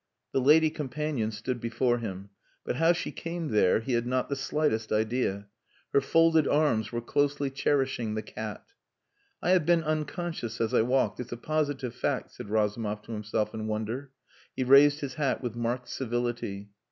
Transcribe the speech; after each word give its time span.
The 0.31 0.41
lady 0.41 0.71
companion 0.71 1.29
stood 1.29 1.61
before 1.61 1.99
him, 1.99 2.31
but 2.65 2.77
how 2.77 2.91
she 2.91 3.11
came 3.11 3.49
there 3.49 3.81
he 3.81 3.93
had 3.93 4.07
not 4.07 4.29
the 4.29 4.35
slightest 4.35 4.91
idea. 4.91 5.45
Her 5.93 6.01
folded 6.01 6.47
arms 6.47 6.91
were 6.91 7.01
closely 7.01 7.51
cherishing 7.51 8.15
the 8.15 8.23
cat. 8.23 8.65
"I 9.43 9.51
have 9.51 9.63
been 9.67 9.83
unconscious 9.83 10.59
as 10.59 10.73
I 10.73 10.81
walked, 10.81 11.19
it's 11.19 11.31
a 11.33 11.37
positive 11.37 11.93
fact," 11.93 12.31
said 12.31 12.49
Razumov 12.49 13.03
to 13.03 13.11
himself 13.11 13.53
in 13.53 13.67
wonder. 13.67 14.09
He 14.55 14.63
raised 14.63 15.01
his 15.01 15.13
hat 15.13 15.43
with 15.43 15.55
marked 15.55 15.87
civility. 15.89 16.71